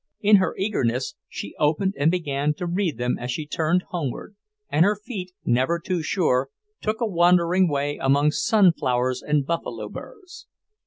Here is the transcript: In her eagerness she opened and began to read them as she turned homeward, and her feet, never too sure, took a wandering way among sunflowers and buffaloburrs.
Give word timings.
In 0.21 0.37
her 0.37 0.55
eagerness 0.57 1.13
she 1.29 1.53
opened 1.59 1.93
and 1.95 2.09
began 2.09 2.55
to 2.55 2.65
read 2.65 2.97
them 2.97 3.19
as 3.19 3.29
she 3.29 3.45
turned 3.45 3.83
homeward, 3.89 4.35
and 4.67 4.83
her 4.83 4.95
feet, 4.95 5.31
never 5.45 5.77
too 5.77 6.01
sure, 6.01 6.49
took 6.81 7.01
a 7.01 7.05
wandering 7.05 7.67
way 7.69 7.97
among 8.01 8.31
sunflowers 8.31 9.21
and 9.21 9.45
buffaloburrs. 9.45 10.47